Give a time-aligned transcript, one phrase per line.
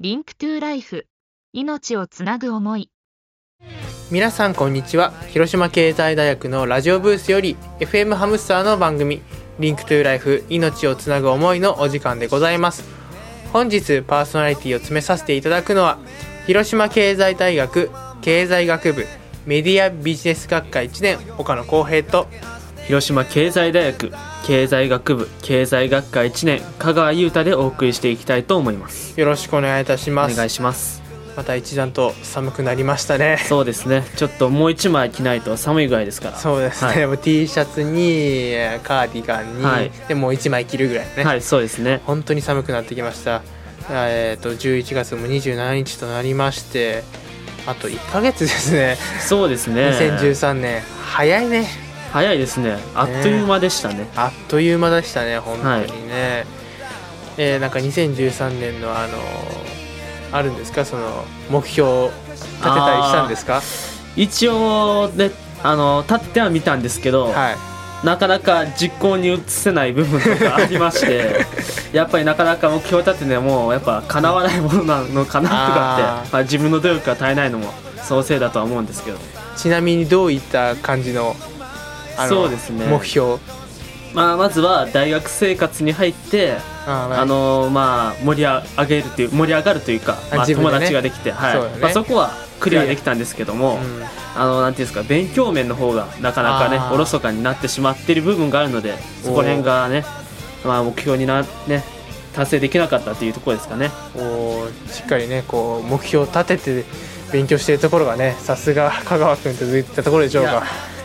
[0.00, 1.06] Link to Life。
[1.52, 2.90] 命をつなぐ思い。
[4.10, 5.12] 皆さんこんにちは。
[5.28, 9.22] 広島経済大学のラジオブースより FM ハムスターの番組
[9.60, 12.82] Link to Life 命をつなぐ思いのお時間でございます。
[13.52, 15.98] 本日パーソナリティを務めさせていただくのは
[16.48, 17.88] 広島経済大学
[18.20, 19.06] 経済学部
[19.46, 22.26] メディアビジネス学科1年岡野光平と
[22.88, 24.10] 広島経済大学
[24.44, 29.18] 経済学部経済学科1年香川優太でお送りしていきたいと思います。
[29.18, 30.36] よろしくお願いいたします。
[30.36, 31.02] 願いします。
[31.34, 33.38] また一段と寒くなりましたね。
[33.38, 34.04] そうですね。
[34.16, 36.36] ちょっともう一枚着ないと寒いぐらいですから。
[36.36, 37.06] そうですね、はい。
[37.06, 38.52] もう T シャツに
[38.82, 39.90] カーディガンに、はい。
[40.08, 42.02] でもう1枚着るぐらいね、はいそうですね。
[42.04, 43.42] 本当に寒くなってきました。
[43.90, 47.02] えっ、と11月も27日となりまして
[47.66, 48.96] あと1ヶ月ですね。
[49.20, 49.90] そうですね。
[49.90, 50.82] 2013年。
[51.06, 51.83] 早いね
[52.14, 52.78] 早いですね。
[52.94, 54.06] あっという間でしたね。
[54.14, 56.46] あっという間でしたね本当にね、
[57.36, 59.18] えーなんか2013年のあの
[60.30, 60.84] あるんですか？
[60.84, 63.60] その目標を立てたりしたんですか？
[64.14, 65.32] 一応ね
[65.64, 67.56] あの立っては見たんですけど、はい。
[68.06, 71.46] なかなか実行に移せない部分とかありまして
[71.96, 77.72] やっぱりなかなか目標立ててもやっぱ叶わないものなのかなとかってまあ、自分の努力が足りないのも
[78.02, 79.16] そのせいだとは思うんですけど。
[79.56, 81.34] ちなみにどういった感じの
[82.16, 82.86] あのそうですね。
[82.86, 83.38] 目標。
[84.14, 91.52] まあ、まずは大学生活に入って、ああのまあ、盛り上げるという盛り上がるというか、まあ、友達ができて、はい。
[91.54, 91.78] そね。
[91.80, 94.24] まあ、そこはクリアできたんですけども、うん。
[94.36, 100.04] あのなんていうんですか勉強面の方がなかなかねおろそかになってしまっている部分があるのでそこら辺がね、
[100.64, 101.84] まあ、目標にな、ね、
[102.34, 103.90] 達成できなかったというところですかね。
[104.12, 106.84] こうしっかりねこう目標を立てて
[107.32, 110.64] 勉強しているところがねさすが香川君といったところでしょうか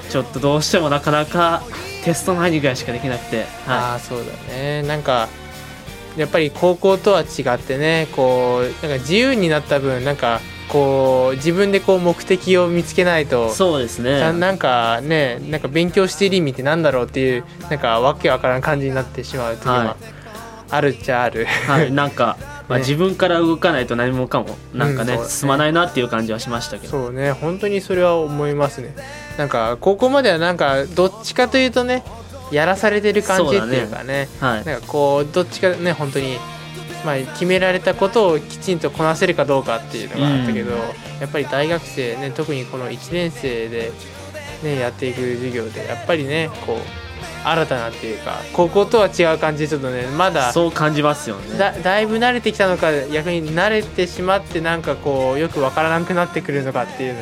[0.10, 1.62] ちょっとどうしてもなかなか
[2.04, 4.84] テスト前にぐらいしかできなくて、あはあそうだね。
[4.84, 5.28] なんか
[6.18, 14.20] やっぱり高校とは違ってねこうなんか自由になった分なんかこう自分でこう目的を見つけないとい、そうですね。
[14.20, 19.98] ななんかねなんか勉強している意味ってなんだろうっていうなんかわけわからん感じになってしまう時もは
[20.72, 22.38] あるっちゃある、はい、なんか、
[22.70, 22.86] まあ、ね。
[22.86, 25.28] 自分から動かないと何もかもなんかね,、うんね。
[25.28, 26.92] 進まないなっていう感じはしましたけど。
[26.92, 27.34] そうね。
[27.34, 28.96] 本当にそれは思いますね。
[29.38, 32.04] なんか高校まではなんかどっちかというとね
[32.52, 34.30] やらされてる感じっていうかね。
[34.40, 34.66] はい。
[34.66, 36.38] なんかこうどっちかね本当に
[37.06, 40.72] まあ決められたことをきちんとこなせるかどうかっていうのがあったけど、
[41.20, 43.92] やっぱり大学生ね特にこの1年生で
[44.64, 47.09] ねやっていく授業でやっぱりねこう
[47.44, 50.08] 新たなっていうか高校とは違う感じでちょっとね。
[50.18, 51.58] まだそう感じますよね。
[51.58, 57.22] だだいぶ慣れてきたのか逆に慣れてしまってなんかこうよくわからなくなってくるのかっていうの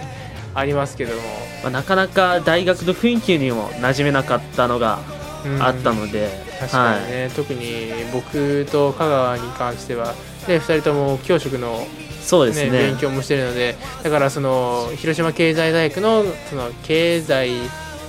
[0.55, 1.21] ありますけども、
[1.63, 4.99] まあ、なかなか大学の雰囲気にも馴染めなかったのが
[5.45, 5.61] うん。
[5.61, 6.29] あったので、
[6.59, 10.15] 確かにね、特に僕と香川に関しては
[10.47, 17.51] で2人とも教職の、ねそうですね勉強もしてるのでだからその広島経済大学のその経済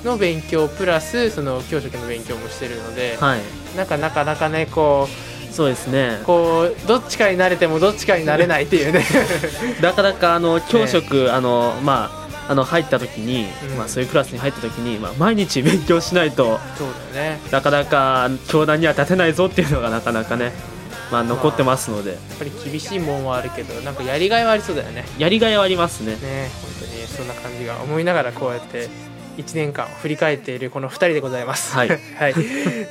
[0.05, 3.41] の勉強プラスその教職の勉強もしてるので、はい。
[3.77, 5.09] なんかなかなかねこ
[5.51, 6.19] そうですね。
[6.23, 9.05] うこうどっちかになれてもどっちかになれないっていうね。
[9.83, 12.11] なかなかあの教職、あのま
[12.49, 13.77] ああの入った時に、うん。
[13.77, 17.41] まあ、そういうクラスに入った時に、まあ、毎日勉強しないとそうだよね。
[17.51, 20.53] なかなか教壇には立てないぞっていうのがなかなかね、
[21.13, 22.13] まあ、残ってますので。
[22.13, 25.05] やっぱり厳しいもんはあるけどなんかやりがいはありそうだよね。
[25.19, 26.13] やりがいはありますね。
[26.13, 28.89] ね本当にそんな感じが思いながらこうやって
[29.38, 31.72] 1年間を振り返っているこの2人でございます。
[31.75, 31.88] はい。
[32.19, 32.34] はい、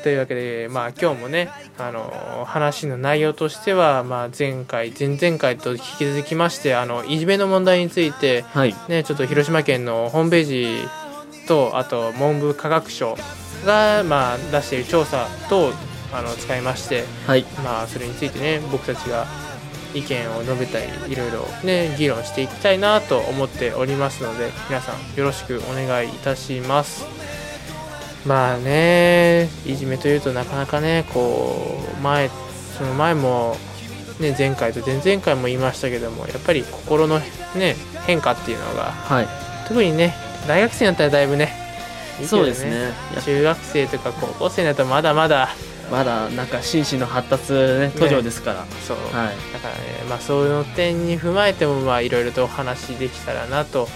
[0.03, 8.73] というわけで、まあ、今日もねあの話の内容としては、まあ、前回前々回と引き続きましてあのいじめの問題について、はい。
[8.87, 10.87] ね、ちょっと広島県のホームページ
[11.47, 13.17] とあと文部科学省
[13.65, 15.73] が、まあ、出している調査と
[16.13, 17.43] あの使いまして、はい。
[17.63, 19.27] まあ、それについてね僕たちが
[19.93, 27.05] 意見を述べたりいろいろね議論していきたいなと思っておりますので皆さんよろしくお願いいたします。
[28.25, 32.29] まあねいじめというとなかなかねこう前
[32.77, 33.55] その前も
[34.19, 37.19] ね前回と前々回も言いましたけどもやっぱり心の
[37.55, 37.75] ね
[38.05, 39.27] 変化っていうのがはい。
[39.67, 40.13] 特にね
[40.47, 41.49] 大学生になったらだいぶねいい
[42.17, 42.91] けどそうですね。
[43.23, 45.49] 中学生とか高校生になったらまだまだ
[45.91, 49.07] まだなんか心身の発達、ね、途上ですから、そう、はい。
[49.53, 53.87] だからねまあそういうの点に踏まえてもまあいろいろとお話できたらなと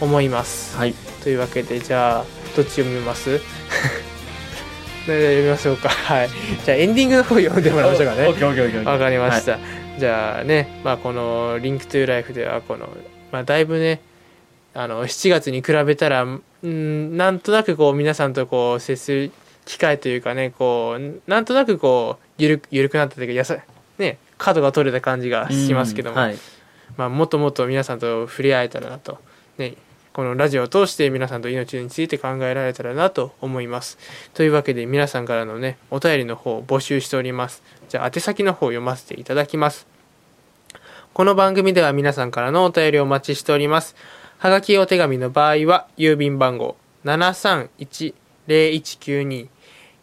[0.00, 0.94] 思います、はい。
[1.22, 2.24] というわけでじゃあ
[2.56, 3.40] どっち読みます？
[5.06, 5.88] 読みましょうか。
[6.06, 6.30] はい。
[6.64, 8.26] じゃあエンディングの方読んでもらいましょうかね。
[8.84, 9.58] わかりました、
[9.98, 12.88] じゃあね、まあ、この「リンクトゥライフではこの、
[13.30, 14.00] まあ、だいぶね
[14.72, 19.30] あの7月に比べたらうんなんとなくこう皆さんとこう接する
[19.64, 23.58] 機会というかねこうなんとなくこうゆるゆるくなったというかやさ
[23.98, 26.38] ね角が取れた感じがしますけども、うんはい
[26.96, 29.18] まあ、もっともっと皆さんと触れ合えたらなと、
[29.58, 29.74] ね、
[30.12, 33.98] このラジオを通して皆さんと命について考えられたらなと思います。
[34.32, 37.64] というわけで皆さんからのね、お便りの方を募集しております。
[37.88, 39.88] じゃあ宛先の方を読ませていただきます。
[41.12, 43.96] この番組では皆さんからのお便りをお待ちしております。
[44.38, 49.48] はがきお手紙の場合は、郵便番号731-0192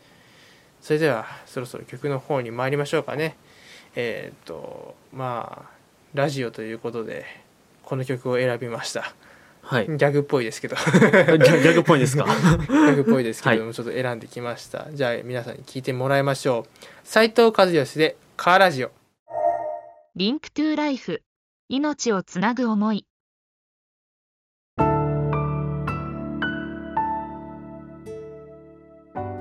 [0.83, 3.35] それではそろそろ曲の方に参りましょうかね。
[3.95, 5.69] えーっとまあ
[6.13, 7.25] ラジオということで
[7.83, 9.13] この曲を選びました。
[9.61, 9.87] はい。
[9.87, 10.75] ギャグっぽいですけど。
[10.75, 12.25] ギ ギャギャグっぽいですか？
[12.27, 14.87] ギ ャグっぽいですけども、ちょっと選んできました。
[14.91, 16.85] じゃあ皆さんに聞いてもらいましょう。
[17.05, 18.91] 斉藤和義で「カーラジオ」
[20.17, 21.21] Link to Life
[21.69, 23.05] 命をつなぐ思い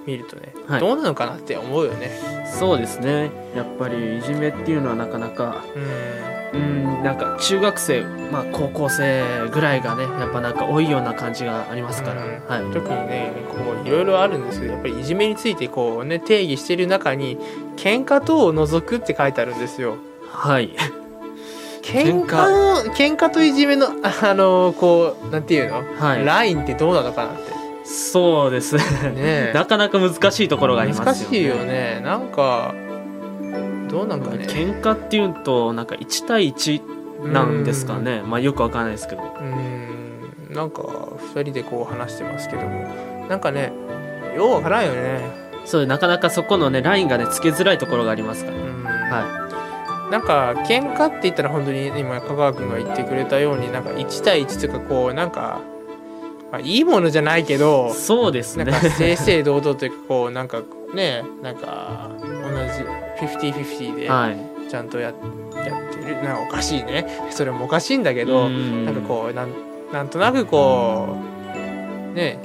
[0.06, 0.80] 見るとね、はい。
[0.82, 2.12] どうなのかなって思うよね。
[2.46, 3.32] そうですね。
[3.56, 6.24] やっぱりいじめっていうのはなかなかうん。
[6.54, 12.46] うんなんか中学生まあ高校生ぐらいがねやっぱなんか多いような感じがありますから、うん。
[12.46, 12.74] はい。
[12.74, 17.38] 特にねこういろいろあるんですけどやっぱりいじめについてこうね定義してる中に
[17.78, 19.98] 喧嘩等を除くって書いてあるんですよ。
[20.30, 20.76] はい
[21.84, 22.92] 喧嘩。
[22.94, 26.26] 喧嘩といじめの あのこうなんていうの、はい。
[26.26, 27.54] ラインってどうなのかなって。
[27.84, 28.78] そうです。
[28.78, 31.12] ねね なかなか難しいところがありますよね。
[31.14, 32.02] 難しいよね。
[32.04, 32.74] なんか
[33.90, 34.46] どうなんかね。
[34.48, 38.24] 喧嘩っていうとなんか1対1なんですかね。
[38.26, 39.22] まあよくわからないですけど。
[39.22, 40.56] うん。
[40.56, 42.88] なんか2人でこう話してますけども。
[43.30, 43.74] なんかね
[44.36, 45.44] ようわからんよね。
[45.66, 48.84] そうなかなかそこのねラインがねつけづらいところがありますから、うん。
[48.84, 49.43] は
[50.12, 55.62] なんか喧嘩って言ったら本当に今香川君が言ってくれたようになんか1対1というかこうなんか、
[56.52, 58.66] まあ、いいものじゃないけどいそうですね。
[58.66, 60.62] なんか正々堂々というかこうなんか
[60.94, 64.70] ねなんか同じ50-50ではい。
[64.70, 66.16] ちゃんとや,、やってる。
[66.24, 67.06] なんかおかしいね。
[67.32, 68.86] それもおかしいんだけど、うん。
[68.86, 69.50] なんかこうなん
[69.92, 71.16] なんとなくこ
[72.12, 72.40] うね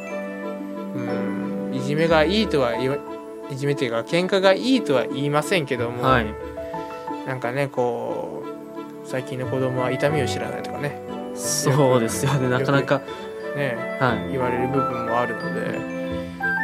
[0.94, 2.98] うんいじめがいいとは言わ
[3.50, 6.26] いじめっていうか喧嘩がいいとは言いませんけども、はい
[7.28, 8.42] なんかねこ
[9.04, 11.00] う最近の子供は痛みを知らないとかね。
[11.34, 12.48] そうですよね。
[12.48, 13.00] なかなか
[13.54, 14.32] ねはい。
[14.32, 15.78] 言われる部分もあるので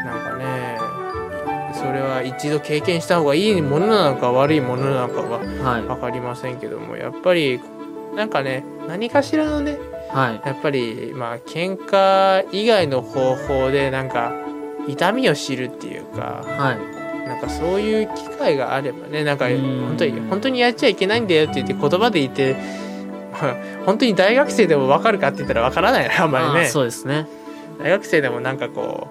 [0.05, 0.79] なんかね
[1.75, 5.83] そそれは一度経験した方がいいものなのか悪いものなのかははい。
[5.83, 7.61] 分かりませんけどもやっぱり
[8.17, 9.79] なんかね何かしらのね
[10.11, 10.41] はい。
[10.47, 14.33] やっぱりまあ喧嘩以外の方法でなんか
[14.89, 16.94] 痛みを知るっていうかはい
[17.45, 19.85] かそういう機会があればねなんかうん。
[19.87, 22.57] 本当に本当にやっちゃいけないんだよって言って言葉で言って
[23.33, 27.27] まあ 本当に大学生でも分かるかって言ったら分からないなあんまりあねそうですね。
[27.79, 29.09] 大学生でもなんかこ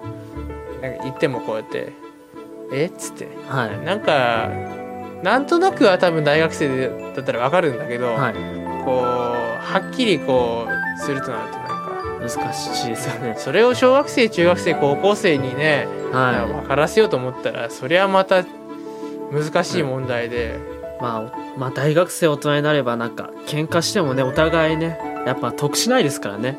[0.80, 1.92] うなんか言ってもこうやって
[2.72, 2.86] 「え？
[2.86, 3.28] っ?」つって。
[3.48, 3.84] はい。
[3.84, 4.50] なんか
[5.22, 8.34] なんとなくは多分大学生だったら分かるんだけど、はい。
[8.84, 11.63] こうはっきりこうするとなると
[12.28, 13.34] 難しいですよね。
[13.36, 18.44] それを小学生中学生高校生にね、は分からせようと思ったらそれはまた
[19.30, 20.58] 難しい問題で、
[20.98, 26.58] いまあまあ大学生大人になればなんか喧嘩してもねお互いねやっぱ得しないですからね。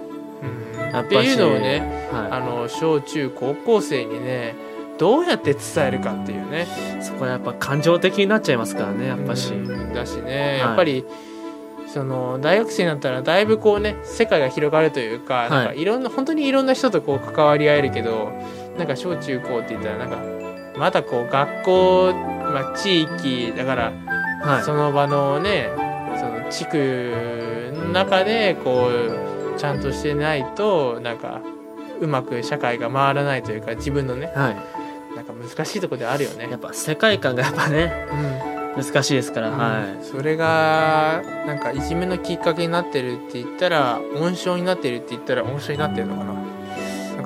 [0.76, 0.80] うん。
[0.80, 4.56] やっぱしっていうのをねあはの小中高校生にね
[4.98, 6.68] どうやって伝えるかっていうね。
[7.00, 9.54] いそこはやっぱ感情的になっちゃいますからねやっぱし。
[9.54, 9.94] うん。
[9.94, 10.60] だしねい。
[10.60, 11.06] やっぱり、
[11.96, 18.34] その大学生になったらだいぶこうね世界が広がるというか,、なんかいろんな本当にいろんな人とこう関わり合えるけど
[18.78, 20.18] なんか小中高って言ったらなんか
[20.78, 23.94] まだこう学校、まあ、地域だから
[24.42, 24.64] はい。
[24.64, 25.70] その場のね
[26.20, 28.90] その地区の中でこ
[29.56, 31.40] うちゃんとしてないとなんか
[32.02, 34.58] うまく社会が回らないというか自分のねはい。
[35.16, 36.50] なんか難しいところであるよね。
[36.52, 36.60] やっ。
[36.60, 38.06] ぱ世界観がやっぱね
[38.50, 40.04] うん難しいですから、はい。
[40.04, 46.36] それがなんかいじめのきっかけになってるって言ったら温床になってるって言ったら温床になってるのかな。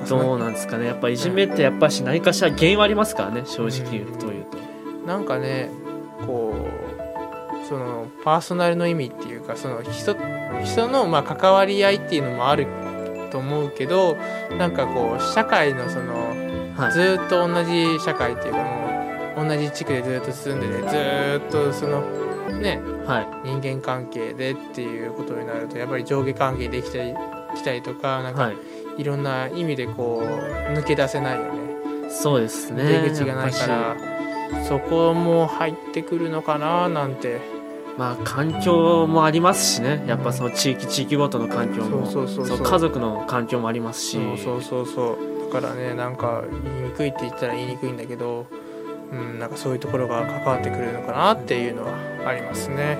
[0.08, 0.86] どうなんですかね。
[0.86, 4.58] やっぱいじめってやっぱし何かしら原因はありますからね正直言うというと、
[5.06, 5.70] なんかね
[6.26, 10.16] こうそのパーソナルの意味っていうかその人
[10.64, 12.66] 人のまあ関わり合いっていうのもある
[13.30, 14.16] と思うけど
[14.58, 16.14] なんかこう社会のその
[16.76, 16.92] はい。
[16.92, 18.79] ずーっと同じ社会っていうかもう
[19.48, 22.00] 同じ地区でずーっと住んでてずーっとその
[22.60, 23.48] ねはい。
[23.48, 27.14] 人間関係でっていうことになるとやっぱり上下関係できたり
[27.56, 28.56] きたりとかなんかはい。
[28.98, 30.26] いろんな意味でこう
[30.76, 32.10] 抜け出せないよね。
[32.10, 32.82] そうですね。
[32.84, 33.96] 出口がないから
[34.64, 37.40] そこも入ってくるのかななんて。
[37.96, 40.04] まあ環境もありますしね。
[40.06, 42.06] やっぱその地域地域ごとの環境も。
[42.06, 42.58] そうそうそう。
[42.58, 44.18] そう家族の環境もありますし。
[44.18, 45.52] そうそうそうそう。
[45.52, 48.46] だからねなんか言いにくいって言ったら言いにくいんだけど
[49.12, 51.94] うんなんかそういうところが関わってくるのかなっていうのは
[52.26, 52.98] ありますね。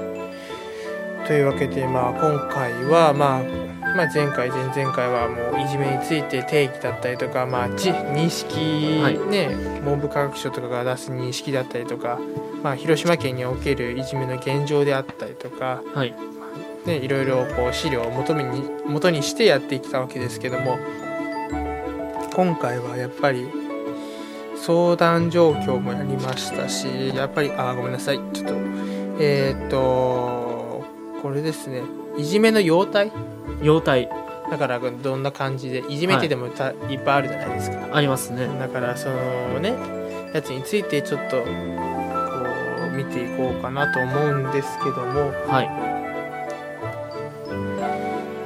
[1.27, 9.19] というわけでまあ今回はまあまあ、前回前々回はもういじめについて定義だったりとか、まあ、知認識、はい。
[9.19, 12.21] ね文部科学省とかが出す認識だったりとか、
[12.63, 16.15] まあ、広島県におけるいじめの現状であったりとか、はい。
[16.87, 20.79] ね、いろいろこう資料を元に元にしてやってきたわけですけども
[22.33, 23.47] 今回はやっぱり
[24.65, 28.21] 相談状況もやりましたしやっぱりあーごめんなさい。
[28.33, 28.55] ちょっと
[29.19, 30.85] えーっと
[31.23, 31.83] これですね。
[32.17, 33.13] いじめの様態？
[33.63, 34.11] 容態。
[34.51, 37.89] だからどんな感じでいじめってでもた、い、っぱいあるじゃないですか。
[37.93, 38.49] ありますね。
[38.59, 39.75] だからそのね
[40.35, 45.33] やつについてちょっとこう見ていこうかなと思うんですけども。
[45.47, 45.71] はい。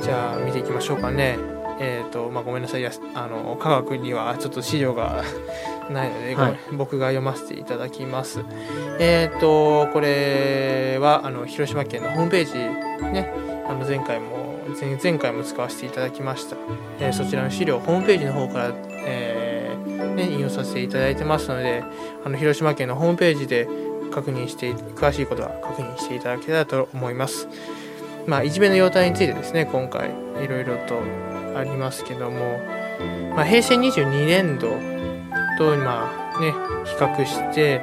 [0.03, 1.39] じゃあ見ていきましょうかね。
[1.81, 2.87] えっ、と、まあ、ごめんなさい。
[2.87, 2.91] あ
[3.27, 5.25] の、科学にはちょっと資料が
[5.91, 8.41] ないので、はい僕が読ませていただきます。
[8.99, 12.55] えっ、と、これは、あの、広島県のホームページ、
[13.13, 13.33] ね、
[13.69, 16.57] あの、前回も、前前回も使わせていただきました。
[17.01, 18.73] えーそちらの資料、ホームページの方から、
[19.07, 21.85] えーね、引用させていただいてますので、
[22.25, 23.69] あの、広島県のホームページで
[24.13, 27.49] 確認して、詳しいことは確認していただけたらと思います。
[28.27, 30.11] まあ、いじめの様態についてですね今回
[30.43, 31.01] いろいろと
[31.57, 32.59] ありますけども、
[33.35, 34.69] まあ、平成22年度
[35.59, 36.53] とまあね
[36.85, 37.83] 比較して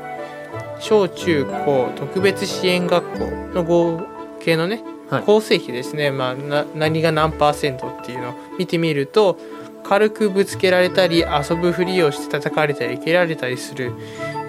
[0.80, 4.02] 小中高特別支援学校の合
[4.40, 5.24] 計のね、はい。
[5.24, 9.38] 構成比ですね、まあ、な何が何パーセントっていうのを見てみると
[9.84, 13.94] 軽くぶつけられたり遊ぶふりをして叩かれたり蹴られたりする、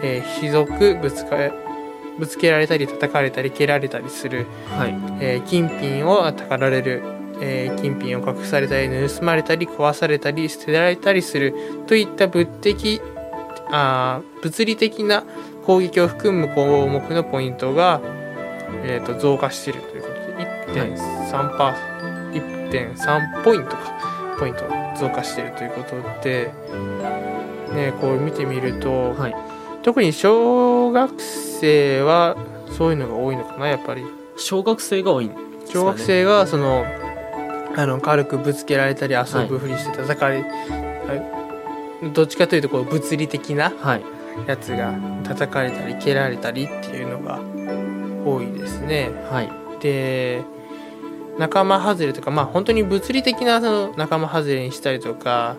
[0.03, 1.37] えー、ひどくぶつか
[2.19, 4.95] ぶつけられたり叩かれたり蹴られたりするはい。
[5.21, 7.03] えー金品をたかられる、
[7.41, 11.55] えー金品を隠されたり盗まれたり壊されたり捨てられたりする
[11.87, 13.01] といった物的
[13.73, 15.25] あー物理的な
[15.67, 18.01] 攻撃を含む項目のポイントが、
[18.85, 20.15] えー、と増加しているということ
[20.75, 24.65] で1.3パー、1.3ポイントかポイント
[24.99, 26.53] 増加しているということで、
[27.75, 29.35] ね、こう見てみると、はい。
[29.83, 32.37] 特に小学生は
[32.71, 34.05] そういうのが多いのかなやっぱり。
[34.37, 35.35] 小学生が多いね。
[35.67, 36.85] 小学生がその
[37.77, 41.42] あの軽くぶつけられたり遊ぶふりして叩かれ、あ
[42.15, 44.03] どっちかというとこう物理的なはい
[44.47, 44.95] やつが
[45.25, 47.39] 叩かれたり蹴られたりっていうのが
[48.25, 49.11] 多いですね。
[49.31, 50.43] はいで
[51.39, 55.57] 仲間外れとかまあ本当に物理的なその仲間外れにしたりとか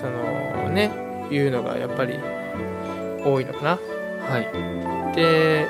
[0.00, 0.90] そのね
[1.30, 2.18] いうのがやっぱり
[3.24, 3.78] 多いのかな。
[4.28, 5.66] はいで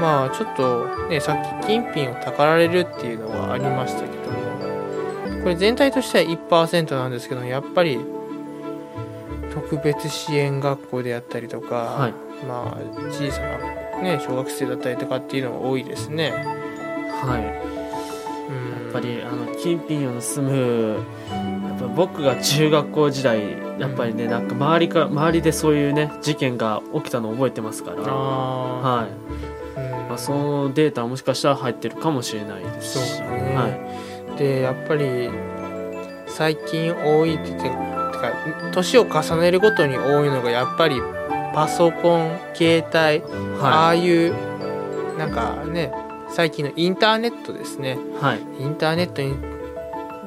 [0.00, 7.98] まあちょっとねさっき金品をたかられるっていうのがありましたけどもこれ全体としては1%なんですけどやっぱり
[9.72, 12.12] 特別支援学校であったりとか、はい。
[12.46, 16.30] まあ小さな、ね、小学生だったりとかっていうのが多いですね。
[16.30, 17.40] はい。
[18.50, 23.40] うん、やっぱりあの金品を盗むやっぱ僕が中学校時代
[23.78, 28.02] やっぱりねなんか周りか周りでそういうね事件が起きたのを覚えてますから。
[28.06, 29.80] あはい。
[29.80, 30.08] ー、うん。
[30.08, 33.20] まあ、そのデータはもしかしたら入ってるかもしれないですし。
[33.22, 33.26] ね。
[33.56, 34.38] はい。
[34.38, 35.30] でやっぱり
[36.26, 37.91] 最近多いって言ってて
[38.22, 38.32] か
[38.72, 41.00] 年を重ねるごとに多いのがやっぱり
[41.54, 43.22] パソコン携帯、
[43.60, 44.34] あはあいう
[45.18, 45.92] なんかね
[46.30, 47.98] 最近のインターネットですね。
[48.20, 48.40] いはい。
[48.60, 49.36] インターネットに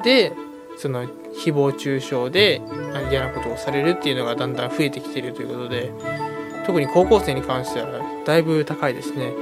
[0.04, 0.32] で
[0.78, 2.62] その誹謗中傷で
[2.94, 5.92] あ嫌なことをされるっていうのがだんだん増えてきているということで
[6.64, 7.88] 特に高校生に関しては
[8.24, 9.32] だいぶ高いですね。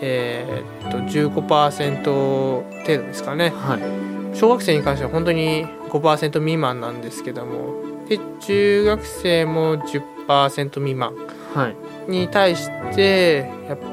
[0.00, 3.50] えーっと15%程度ですかね。
[3.50, 4.36] はい。
[4.36, 5.66] 小学生に関しては本当に
[6.00, 7.74] 5%未満なんですけども
[8.08, 11.14] で中学生も10%未満。
[11.54, 12.10] はい。
[12.10, 13.86] に対してやっぱ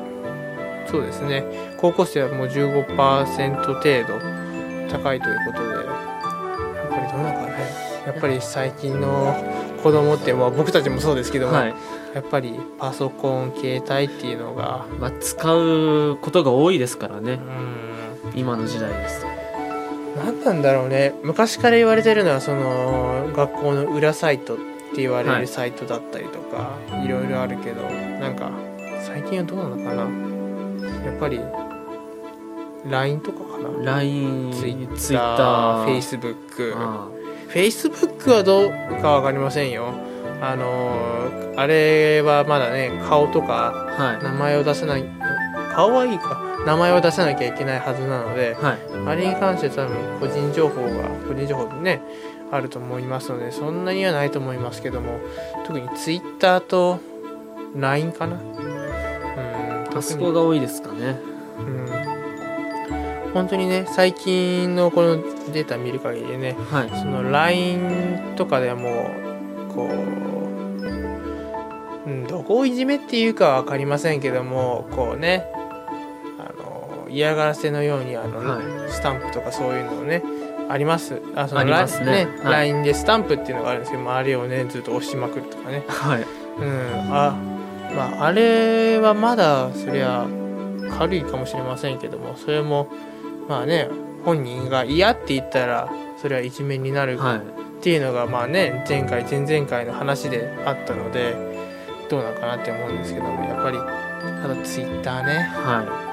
[0.88, 1.44] そうですね。
[1.80, 7.54] 高校生はもう15%程度高いということでやっぱりどうなのかね。
[8.06, 9.36] やっぱり最近の
[9.82, 11.74] 子供って、まあ、僕たちもそうですけども、はい。
[12.14, 17.34] やっぱりパソコン携帯っていうのがまあ、使うことが多いですからね。
[17.34, 18.40] うん。
[18.40, 19.33] 今の時代ですと
[20.16, 21.14] 何なんだろうね。
[21.24, 25.42] 昔から言われてるのはその学校の裏サイトって言われはい。
[25.42, 28.52] るサイトだったりとか、い、ろいろあるけどなんか
[29.02, 30.04] 最近はどうなのかな。
[31.06, 31.40] やっぱり
[32.90, 33.94] LINE とかかな。
[33.96, 36.74] LINE ツイッ Twitter ター、Facebook。
[36.76, 37.08] あ
[37.50, 39.94] Facebook はどうかわかりませんよ。
[40.42, 45.04] あのーあれはまだね、顔とか名前を出せない、
[45.72, 46.42] 顔はいいか。
[46.66, 48.78] 名前を出さなきゃいけないはずなので、はい。
[49.08, 52.02] あれに関して多分個人情報が、個人情報ね、
[52.52, 55.20] あると思いますので、そんなにはないと思いますけども、
[55.66, 57.00] 特に Twitter と
[57.76, 58.38] LINE かな？
[58.38, 58.40] う
[59.94, 61.20] ん、あそこが多いですかね。
[61.60, 61.88] うん。
[63.34, 65.18] 本当にね最近のこの
[65.52, 66.90] データ見る限りでねはい。
[66.90, 69.08] その LINE とかではも
[69.72, 69.90] うこ
[72.06, 75.48] う、うん、どこをいじめっていうかは分かりませんけどもこうね
[77.14, 80.24] 嫌がらせのようにあの、はスタンプとかそういうのをね
[80.70, 81.22] あります。
[81.36, 82.28] あそのありますね。
[82.44, 82.54] はい。
[82.70, 85.84] LINE でスタンプっていうのがあるんですけどもあれをねずっと押しまくるとかね。
[85.88, 86.26] はい。
[86.60, 87.36] うん、あ
[87.96, 90.28] まああれはまだそりゃ
[90.98, 92.90] 軽いかもしれませんけどもそれも
[93.48, 93.90] まあね
[94.24, 95.90] 本人が嫌って言ったら
[96.22, 97.38] それはいじめになるはい。
[97.38, 97.42] っ
[97.84, 101.36] ていうのがまあね前回前々回の話であったので
[102.10, 105.34] どうなのかなって思うんですけどもやっぱりあとツイッターね。
[105.52, 106.13] は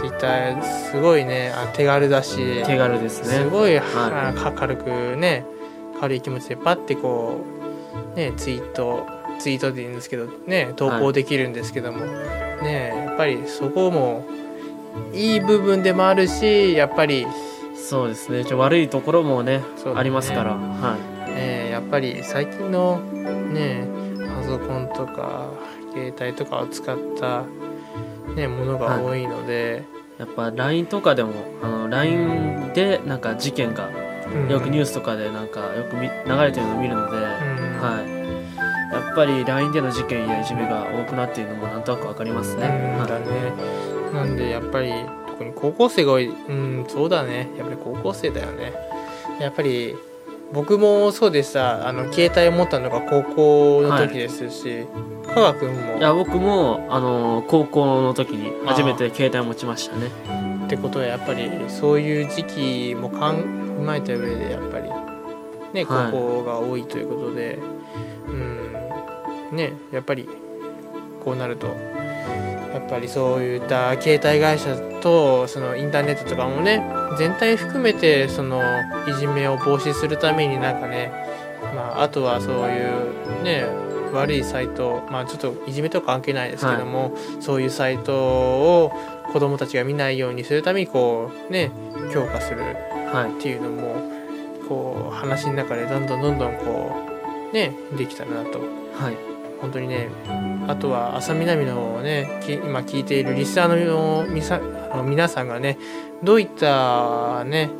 [0.00, 2.60] ツイッターすごいねあ手軽だし。
[2.60, 3.44] い手軽ですね。
[3.44, 5.44] すごい、はあ軽くね
[6.00, 7.44] 軽い気持ちでパッてこ
[8.14, 9.06] うねツイート
[9.38, 12.06] ツイートでいいんですけどね投稿できるんですけども、
[12.62, 14.24] ねやっぱりそこも
[15.12, 17.26] いい部分でもあるしやっぱり、
[17.74, 18.44] そうですね。
[18.44, 19.64] ちょ悪いところもねね。
[19.94, 20.54] ありますから。
[20.54, 20.96] は
[21.28, 23.00] ね、やっぱり最近の
[23.52, 23.86] ね
[24.34, 25.50] パソコンとか
[25.92, 27.44] 携帯とかを使った、
[28.34, 29.84] ね、ものが多いので、
[30.18, 33.88] いやっぱ LINE とかでもあの LINE でなんか事件が
[34.32, 34.48] うん。
[34.48, 37.22] よくニュースとかでなんかよくみ流れてるのを見るので、うん。
[37.80, 38.20] はい。
[38.94, 43.52] やっぱり LINE での事件やいじめが多くなっているのもなんとなくわかりますね、はだね。
[44.12, 44.92] なんでやっぱり
[45.28, 47.48] 特に高校生が多いうんそうだね。
[47.56, 48.72] やっぱり高校生だよね。
[49.40, 49.96] やっぱり
[50.52, 51.86] 僕もそうでした。
[51.86, 54.86] あの携帯を持ったのが高校の時ですし、
[55.28, 55.98] 香川君も。
[55.98, 60.08] いや僕もあの高校の時に初めて携帯を持ちましたね。
[60.66, 64.88] ってことはやっぱりそういう時期もかん踏まえた上でやっぱり
[65.72, 66.12] ね高はい。
[66.12, 67.58] 校が多いということで、
[68.28, 69.56] うん。
[69.56, 70.28] ねやっぱり
[71.24, 71.68] こうなると
[72.72, 76.82] やっぱりそういった携帯会社とそのインターネットとかもね
[77.18, 78.62] 全体含めてその
[79.08, 81.12] いじめを防止するためになんかね、
[81.74, 83.64] まあ、あとはそういうね
[84.12, 88.92] 悪いサイトまあちょっといじめとか関係ないですけども、そういうサイトを
[89.32, 91.70] 子供たちが見ないようにするためにこうね
[92.12, 93.38] 強化するはい。
[93.38, 94.10] っていうのも
[94.68, 96.92] こう話の中でどんどんどんどんこ
[97.50, 98.58] うねできたらなと。
[98.58, 100.08] はい本当にね
[100.68, 105.78] あとは浅南のね今聞いているリスナーのみさの皆さんがね
[106.22, 107.70] どういったね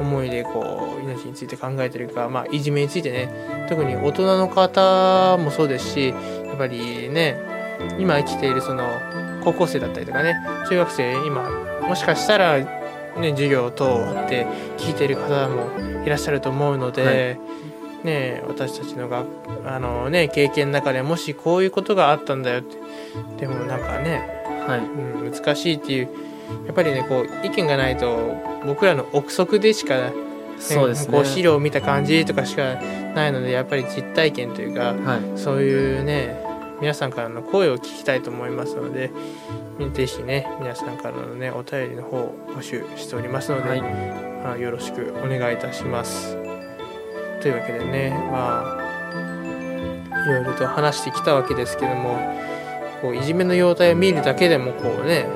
[0.00, 7.36] 思いでこう命について考えてるか、まあ、いじめについてね特に大人の方もそうですしやっぱりね
[7.98, 8.84] 今生きているその
[9.44, 10.34] 高校生だったりとかね
[10.68, 11.48] 中学生今
[11.82, 14.46] もしかしたら、ね、授業等あって
[14.78, 17.38] 聞いている方もいらっしゃると思うので、
[18.04, 19.24] ね、私たちのが
[19.66, 22.76] あの、ね、経験の中でもしこういうことがあったんだよって。
[23.40, 24.28] でもなんかね、
[24.68, 24.78] はい。
[24.80, 26.08] うん、難しいっていう
[26.66, 28.36] やっぱりねこう意見がないと
[28.66, 30.12] 僕らの憶測でしか、ね、
[30.58, 31.12] そうですね。
[31.14, 32.74] こう資料を見た感じとかしか
[33.14, 35.38] ないのでやっぱり実体験というかはい。
[35.38, 36.42] そういうね
[36.80, 39.10] 皆さんからの声を聞きたいと思いますので
[39.94, 44.24] ぜひね皆さんからのねお便りの方を募集しておりますので、はい。
[44.44, 46.43] あよろしくお願いいたします。
[47.44, 52.16] というわけでねまあいろいろと話してきたわけですけども
[53.02, 55.26] こういじめの容体を見るだけでもこうね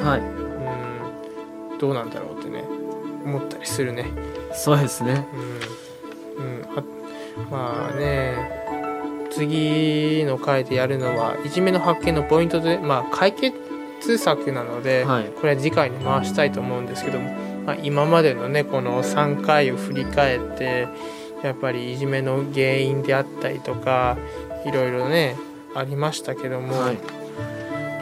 [0.00, 0.20] はい。
[0.20, 2.62] うんどうなんだろうってね
[3.24, 4.06] 思ったりするね。
[4.54, 5.26] そうですね。
[6.38, 6.44] うん。
[6.44, 6.84] うん、あ
[7.50, 15.24] まあね次の回でやるのはいじめの発見のポイントで、まあ、解決策なので、はい。
[15.24, 17.32] これは次回に回したいと思うんですけども、
[17.66, 20.86] まあ、今までのねこの3回を振り返って
[21.42, 24.16] やっぱりいじめの原因であったりとか
[24.64, 25.36] いろいろね
[25.74, 26.98] ありましたけども、はい。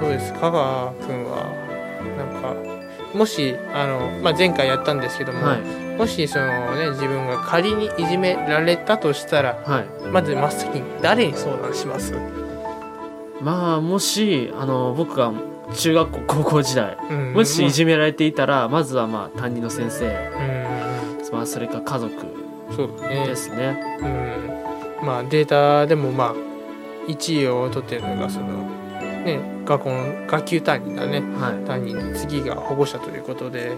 [0.01, 1.53] どうですか香川君は？
[2.17, 2.55] なんか
[3.17, 5.61] もしあの、まあ、前回やったんですけども、はい。
[5.99, 9.87] もしそのね自分が仮にいじめられたとしたらはい。
[10.09, 12.15] まず真っ先に誰に相談します？
[13.41, 15.33] まあもしあの僕が
[15.75, 17.33] 中学校高校時代うん。
[17.35, 21.33] もしいじめられていたらまずはまあ担任の先生、うん。
[21.33, 22.44] まあ、それから家族
[22.77, 23.27] そうだね。
[23.27, 23.77] ですね。
[25.01, 25.07] うん。
[25.07, 26.35] まあデータでもまあ
[27.09, 28.47] 1位を取ってるのがその
[29.25, 31.21] ね学校の学級担任だね。
[31.39, 31.67] はい。
[31.67, 33.77] 担任で次が保護者ということで。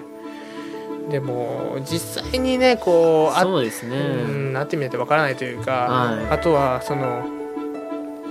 [1.10, 6.26] でも実際にねこうあそうですね、うんなってみないとわからないというか、はい。
[6.30, 7.24] あとはその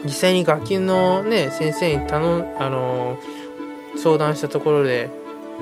[0.03, 3.17] 実際に学級のね先生に頼んあの
[3.97, 5.09] 相談したところで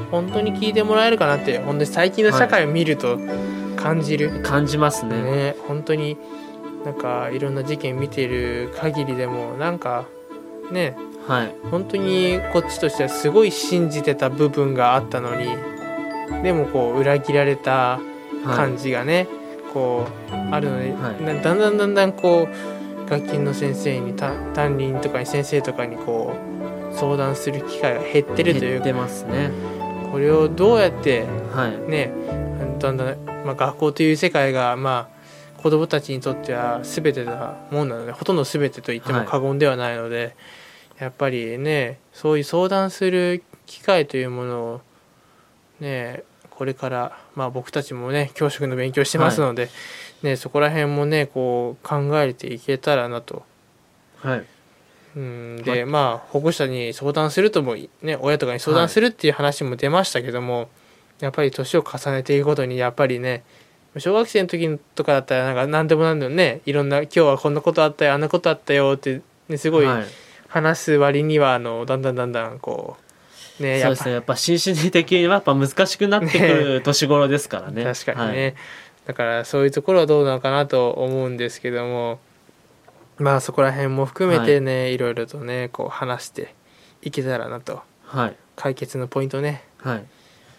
[0.09, 3.19] 本当に聞いてもらえるかなって本当に最近の社会を見ると
[3.83, 5.21] 感じる、感じますね。
[5.21, 6.17] ね本当に
[6.85, 10.05] なんかいろんな事件見ている限りでもなんか
[10.71, 10.95] ね
[11.27, 11.55] はい。
[11.69, 15.45] 本当にこっちとしてはすごい信じてた部分があったのに
[16.43, 17.99] でもこう裏切られた
[18.45, 18.55] はい。
[18.57, 19.27] 感じがね、
[19.73, 21.23] こうあるので、はい。
[21.23, 26.33] なだんだんだんだんこう学級の先生にた担任とかに先生とかにこ
[26.91, 29.51] う相談する機会が減ってるという減ってますね。
[30.11, 31.89] これをどうやってはい。
[31.89, 32.11] ね
[32.79, 35.09] だんだん、まあ、学校という世界がま
[35.57, 39.27] あ子供たちにとっては全てなもんなのでほとんど全てと言ってもはい。
[39.27, 40.35] 過言ではないので、
[40.99, 44.81] やっぱりねそういう相談する機会というものを
[45.79, 49.69] ねこれから、まあ、僕たちもね教職の勉強してますので、
[50.21, 53.43] ね、そこら辺もねこう考えていけたらなと。
[54.17, 54.45] はい。
[55.15, 60.69] うん、でまあ保護者に相談するともね親とかに相談するっていう話も出ましたけども、
[61.23, 63.45] やっぱり年を重ねていくごとにやっぱりね
[63.97, 70.05] 小学生の時とかだったらなんか何でも何でもねいろんな今日はこんなことあったよあんなことあったよって、ね、すごいはい。
[70.49, 72.97] 話す割にはあのだんだんだんだんこ
[73.59, 74.13] うねやっぱそうですね。
[74.15, 77.85] やっぱ心身的にはやっぱ難しくなってくる年頃ですからね。
[77.85, 78.55] 確かにね、
[79.05, 82.19] だからそういうところはどうなのかなと思うんですけども
[83.17, 86.53] まあそこら辺も含めてね、い、ろいろとねこう話して
[87.01, 87.75] いけたらなと。
[87.75, 88.35] はいはい。
[88.55, 89.63] 解決のポイントね。
[89.77, 90.05] はい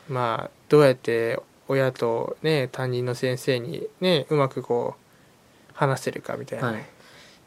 [0.09, 6.87] まあどうやって親とね担任の先生にねうまくこう話せるかみたいな、ねはい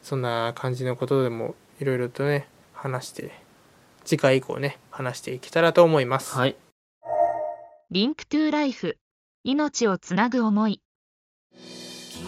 [0.00, 3.30] そんな感じのことでもいろいろとね話して
[4.04, 6.34] 次回以降ね話していけたらと思います。
[6.34, 6.56] はい
[7.90, 8.96] リンクトゥライフ
[9.44, 10.80] 命をつなぐ思い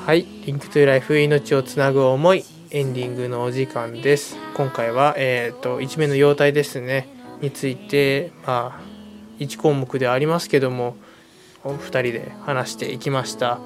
[0.06, 4.36] はい、リンクトゥライフ命をつなぐ思いエンディングのお時間です。
[4.54, 7.08] 今回はえっ、と一面の容態ですね
[7.40, 8.89] についてまあ
[9.40, 10.94] 一項目ではありますけども
[11.64, 13.58] お二人で話していきました。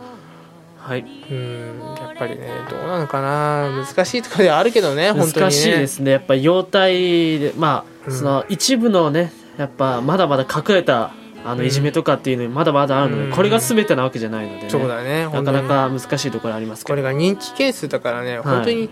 [0.78, 1.00] はい。
[1.00, 3.84] うんやっぱりねどうなのかな？
[3.86, 6.12] 難しいところではあるけどね本当にね難しいですね。
[6.12, 8.16] やっぱ容体でまあ、うん。
[8.16, 11.12] その一部のねやっぱまだまだ隠れた
[11.44, 11.66] あのうん。
[11.66, 13.32] いじめとかっていうのにまだまだあるので、うん。
[13.32, 14.70] これが全てなわけじゃないので、ね。
[14.70, 15.24] そうだね。
[15.24, 16.94] なかなか難しいところありますけど。
[16.94, 18.90] これが認知件数だからね本当に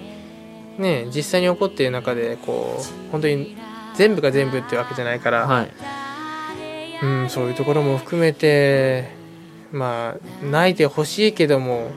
[0.78, 3.56] ね実際に起こっている中でこう本当に
[3.94, 5.70] 全部が全部ってわけじゃないから、はい
[7.02, 9.08] うん、そういうところも含めて
[9.72, 11.90] まあ泣いてほしいけども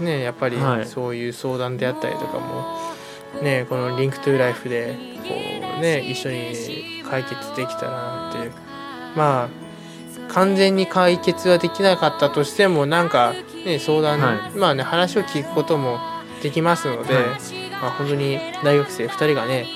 [0.00, 0.86] ねやっぱりはい。
[0.86, 2.64] そういう相談であったりとかも
[3.42, 4.96] ねこのリンクトゥーライフで
[5.28, 5.34] こ
[5.78, 6.54] うね一緒に
[7.08, 8.52] 解決できたらなっていう。
[9.16, 9.66] まあ
[10.28, 13.32] 完全に解決はできなかったとしてもなんか
[13.64, 15.98] ね相談、はまあね話を聞くことも
[16.42, 17.24] できますので、はい。
[17.70, 19.66] まあ本当に大学生2人がね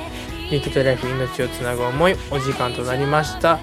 [0.51, 3.59] リンクトゥライフ命をつなぐ思いお時間となりました。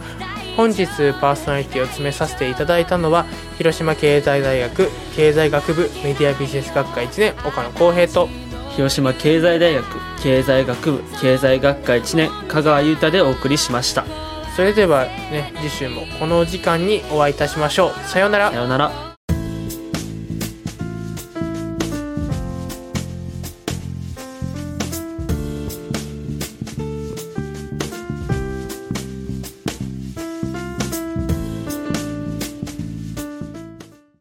[0.56, 0.86] 本日
[1.20, 3.24] パーソナリティを詰めさせていただいたのは
[3.56, 8.28] 広島経済大学経済学部メディアビジネス学科1年岡野浩平と
[8.76, 9.84] 広島経済大学
[10.22, 14.21] 経済学部経済学科1年香川裕太でお送りしました
[14.54, 18.08] それではね次週もこのお時間にお会いいたしましょう。
[18.08, 18.50] さようなら。
[18.50, 19.11] さようなら。